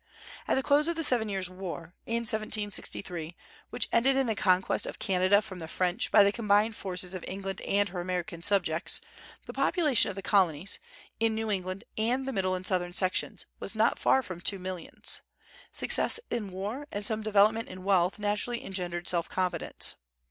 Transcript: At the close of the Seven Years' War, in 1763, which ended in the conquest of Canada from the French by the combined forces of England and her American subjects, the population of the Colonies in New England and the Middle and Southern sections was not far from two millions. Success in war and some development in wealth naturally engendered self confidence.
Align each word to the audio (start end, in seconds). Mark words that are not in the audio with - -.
At 0.47 0.55
the 0.55 0.63
close 0.63 0.87
of 0.87 0.95
the 0.95 1.03
Seven 1.03 1.29
Years' 1.29 1.47
War, 1.47 1.93
in 2.07 2.21
1763, 2.23 3.37
which 3.69 3.87
ended 3.91 4.17
in 4.17 4.25
the 4.25 4.33
conquest 4.33 4.87
of 4.87 4.97
Canada 4.97 5.43
from 5.43 5.59
the 5.59 5.67
French 5.67 6.09
by 6.09 6.23
the 6.23 6.31
combined 6.31 6.75
forces 6.75 7.13
of 7.13 7.23
England 7.27 7.61
and 7.61 7.89
her 7.89 8.01
American 8.01 8.41
subjects, 8.41 8.99
the 9.45 9.53
population 9.53 10.09
of 10.09 10.15
the 10.15 10.23
Colonies 10.23 10.79
in 11.19 11.35
New 11.35 11.51
England 11.51 11.83
and 11.99 12.27
the 12.27 12.33
Middle 12.33 12.55
and 12.55 12.65
Southern 12.65 12.93
sections 12.93 13.45
was 13.59 13.75
not 13.75 13.99
far 13.99 14.23
from 14.23 14.41
two 14.41 14.57
millions. 14.57 15.21
Success 15.71 16.19
in 16.31 16.49
war 16.51 16.87
and 16.91 17.05
some 17.05 17.21
development 17.21 17.69
in 17.69 17.83
wealth 17.83 18.17
naturally 18.17 18.65
engendered 18.65 19.07
self 19.07 19.29
confidence. 19.29 19.97